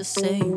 [0.00, 0.49] to say.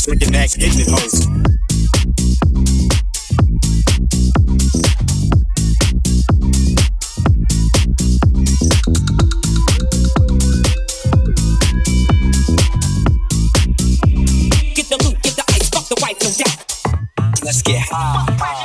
[0.00, 1.26] bitch looking at ignorant hoes.
[14.74, 17.44] Get the loot, get the ice, fuck the white no doubt.
[17.44, 18.59] Let's get high.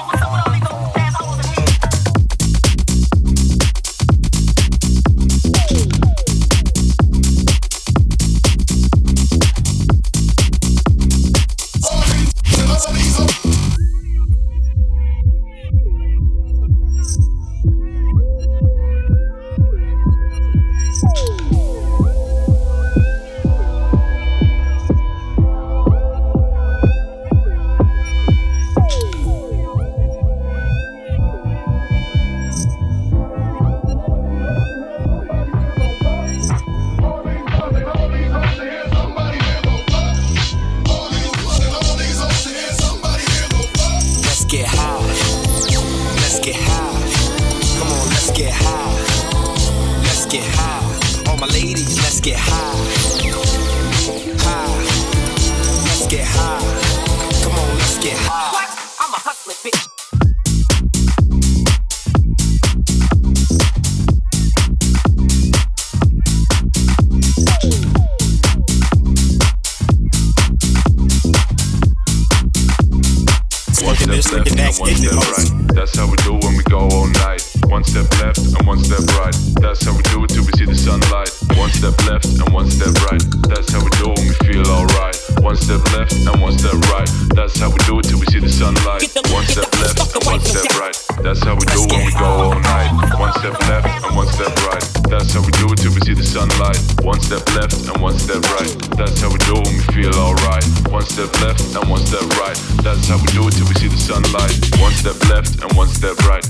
[78.05, 79.35] Step left and one step right.
[79.61, 81.29] That's how we do it till we see the sunlight.
[81.57, 83.21] One step left and one step right.
[83.49, 85.17] That's how we do it when we feel alright.
[85.41, 87.09] One step left and one step right.
[87.33, 89.09] That's how we do it till we see the sunlight.
[89.33, 90.95] One step left and one step right.
[91.23, 92.91] That's how we do it when we go all night.
[93.17, 94.85] One step left and one step right.
[95.09, 96.77] That's how we do it till we see the sunlight.
[97.01, 98.71] One step left and one step right.
[98.97, 100.65] That's how we do it when we feel alright.
[100.91, 102.57] One step left and one step right.
[102.85, 104.53] That's how we do it till we see the sunlight.
[104.77, 106.45] One step left and one step right.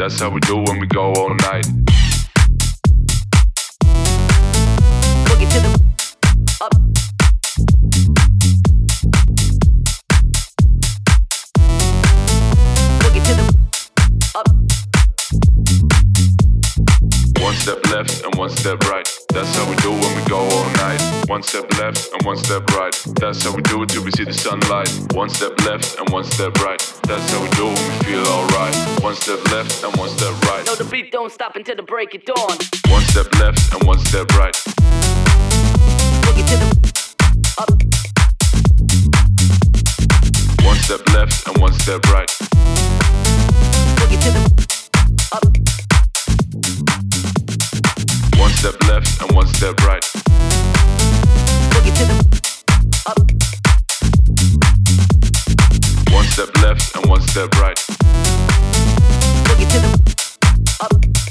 [0.00, 1.66] That's how we do when we go all night.
[5.26, 5.89] Boogie to the
[17.70, 19.08] step left and one step right.
[19.28, 21.00] That's how we do when we go all night.
[21.28, 22.92] One step left and one step right.
[23.20, 24.90] That's how we do it till we see the sunlight.
[25.14, 26.80] One step left and one step right.
[27.04, 28.74] That's how we do it when we feel alright.
[29.02, 30.66] One step left and one step right.
[30.66, 32.58] No, the beat don't stop until the break of dawn.
[32.88, 34.54] One step left and one step right.
[36.26, 36.68] Boogie to the
[37.62, 37.70] up.
[40.66, 42.28] One step left and one step right.
[43.98, 44.42] Boogie to the
[45.32, 45.69] up.
[48.50, 50.02] One step left and one step right.
[51.70, 52.16] Boogie to the
[53.06, 53.18] up.
[56.12, 57.78] One step left and one step right.
[59.46, 59.90] Boogie to the
[60.80, 61.29] up.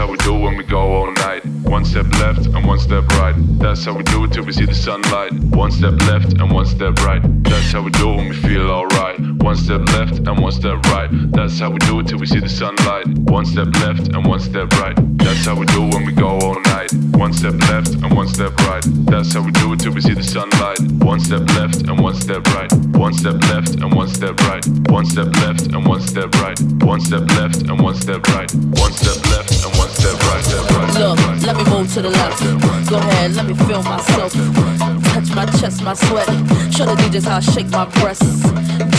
[0.00, 1.44] How we do when we go all night.
[1.64, 3.34] One step left and one step right.
[3.58, 5.30] That's how we do it till we see the sunlight.
[5.54, 7.20] One step left and one step right.
[7.44, 9.20] That's how we do when we feel alright.
[9.42, 11.10] One step left and one step right.
[11.32, 13.08] That's how we do it till we see the sunlight.
[13.28, 14.96] One step left and one step right.
[15.18, 16.92] That's how we do when we go all night.
[17.12, 18.82] One step left and one step right.
[19.04, 20.80] That's how we do it till we see the sunlight.
[21.04, 22.72] One step left and one step right.
[22.96, 24.64] One step left and one step right.
[24.88, 26.58] One step left and one step right.
[26.82, 28.50] One step left and one step right.
[28.80, 29.89] One step left and one
[31.00, 32.40] Look, let me move to the left.
[32.90, 34.32] Go ahead, let me feel myself.
[35.12, 36.26] Touch my chest, my sweat.
[36.72, 38.42] Show the DJs how I shake my breasts.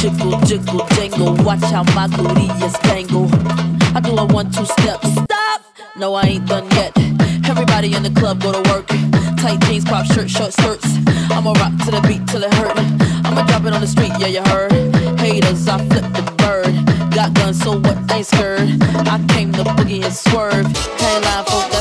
[0.01, 1.35] Jiggle, jiggle, jangle.
[1.45, 3.29] Watch how my booty is dangle.
[3.95, 4.99] I do a one, two step.
[5.05, 5.61] Stop!
[5.95, 6.97] No, I ain't done yet.
[7.47, 8.87] Everybody in the club go to work.
[9.37, 10.87] Tight jeans, pop shirt, short skirts.
[11.29, 12.77] I'ma rock to the beat till it hurt.
[13.25, 14.71] I'ma drop it on the street, yeah, you heard.
[15.19, 16.90] Haters, I flip the bird.
[17.13, 17.97] Got guns, so what?
[18.11, 18.81] Ain't scared.
[19.07, 20.65] I came to boogie and swerve.
[20.97, 21.80] Can't lie, folk, that's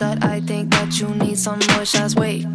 [0.00, 2.14] I think that you need some more shots.
[2.14, 2.46] Wait,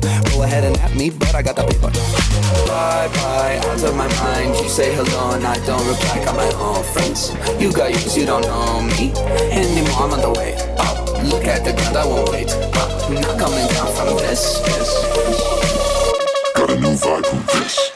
[0.00, 0.30] pepper.
[0.30, 1.90] Go ahead and at me, but I got the paper.
[2.66, 4.56] Bye bye, out of my mind.
[4.56, 6.24] You say hello and I don't reply.
[6.24, 7.34] Got my own friends.
[7.60, 9.12] You got yours, you don't know me
[9.50, 10.02] anymore.
[10.02, 11.08] I'm on the way up.
[11.24, 12.50] Look at the ground, I won't wait.
[12.52, 13.10] Up.
[13.10, 14.60] Not coming down from this.
[14.60, 14.90] this.
[16.54, 17.91] Got a new vibe from this.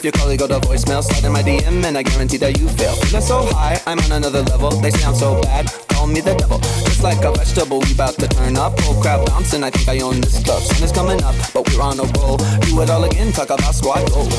[0.00, 2.66] If your colleague go to voicemail, slide in my DM and I guarantee that you
[2.70, 2.96] fail.
[3.04, 4.70] Feeling so high, I'm on another level.
[4.80, 6.58] They sound so bad, call me the devil.
[6.88, 8.80] Just like a vegetable, we bout to turn up.
[8.80, 10.62] Whole crowd bouncing, I think I own this club.
[10.62, 12.38] Sun is coming up, but we're on a roll.
[12.64, 14.32] Do it all again, talk about squad goals.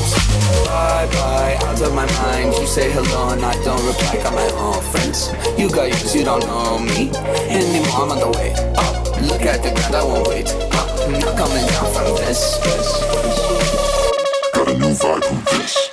[0.66, 2.58] Bye bye, out of my mind.
[2.58, 4.18] You say hello and I don't reply.
[4.18, 5.30] Got my own friends.
[5.56, 7.14] You got yours, you don't know me
[7.46, 8.02] anymore.
[8.02, 8.98] I'm on the way up.
[9.30, 10.50] Look at the ground, I won't wait.
[10.74, 10.90] Up.
[11.06, 12.58] Not coming down from this.
[12.58, 13.81] this a
[14.82, 15.91] new vibe from this.